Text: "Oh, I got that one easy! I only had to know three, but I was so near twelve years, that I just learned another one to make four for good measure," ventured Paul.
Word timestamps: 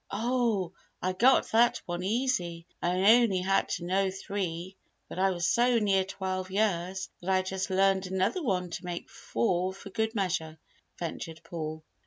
"Oh, 0.09 0.73
I 0.99 1.13
got 1.13 1.51
that 1.51 1.79
one 1.85 2.01
easy! 2.01 2.65
I 2.81 3.17
only 3.21 3.37
had 3.37 3.69
to 3.75 3.85
know 3.85 4.09
three, 4.09 4.75
but 5.07 5.19
I 5.19 5.29
was 5.29 5.45
so 5.47 5.77
near 5.77 6.03
twelve 6.03 6.49
years, 6.49 7.11
that 7.21 7.29
I 7.29 7.43
just 7.43 7.69
learned 7.69 8.07
another 8.07 8.41
one 8.41 8.71
to 8.71 8.83
make 8.83 9.11
four 9.11 9.71
for 9.75 9.91
good 9.91 10.15
measure," 10.15 10.57
ventured 10.97 11.41
Paul. 11.43 11.83